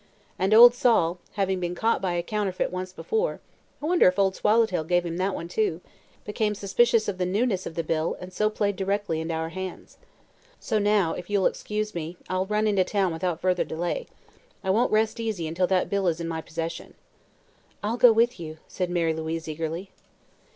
And 0.39 0.51
old 0.51 0.73
Sol, 0.73 1.19
having 1.33 1.59
been 1.59 1.75
caught 1.75 2.01
by 2.01 2.13
a 2.13 2.23
counterfeit 2.23 2.71
once 2.71 2.91
before 2.91 3.39
I 3.79 3.85
wonder 3.85 4.07
if 4.07 4.17
Old 4.17 4.35
Swallowtail 4.35 4.83
gave 4.83 5.05
him 5.05 5.17
that 5.17 5.35
one, 5.35 5.47
too? 5.47 5.79
became 6.25 6.55
suspicious 6.55 7.07
of 7.07 7.19
the 7.19 7.25
newness 7.27 7.67
of 7.67 7.75
the 7.75 7.83
bill 7.83 8.17
and 8.19 8.33
so 8.33 8.49
played 8.49 8.75
directly 8.75 9.21
into 9.21 9.35
our 9.35 9.49
hands. 9.49 9.99
So 10.59 10.79
now, 10.79 11.13
if 11.13 11.29
you'll 11.29 11.45
excuse 11.45 11.93
me, 11.93 12.17
I'll 12.29 12.47
run 12.47 12.65
to 12.65 12.83
town 12.83 13.13
without 13.13 13.39
further 13.41 13.63
delay. 13.63 14.07
I 14.63 14.71
won't 14.71 14.91
rest 14.91 15.19
easy 15.19 15.47
until 15.47 15.67
that 15.67 15.87
bill 15.87 16.07
is 16.07 16.19
in 16.19 16.27
my 16.27 16.41
possession." 16.41 16.95
"I'll 17.83 17.97
go 17.97 18.11
with 18.11 18.39
you," 18.39 18.57
said 18.67 18.89
Mary 18.89 19.13
Louise 19.13 19.47
eagerly. 19.47 19.91